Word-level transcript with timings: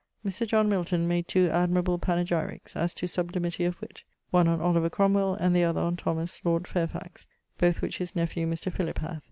Mr. 0.25 0.47
John 0.47 0.67
Milton 0.67 1.07
made 1.07 1.27
two 1.27 1.51
admirable 1.51 1.99
panegyricks, 1.99 2.75
as 2.75 2.91
to 2.95 3.05
sublimitie 3.05 3.67
of 3.67 3.79
witt, 3.81 4.01
one 4.31 4.47
on 4.47 4.59
Oliver 4.59 4.89
Cromwel, 4.89 5.37
and 5.39 5.55
the 5.55 5.63
other 5.63 5.81
on 5.81 5.95
Thomas, 5.95 6.41
lord 6.43 6.67
Fairfax, 6.67 7.27
both 7.59 7.83
which 7.83 7.99
his 7.99 8.15
nephew 8.15 8.47
Mr. 8.47 8.73
Philip 8.73 8.97
hath. 8.97 9.19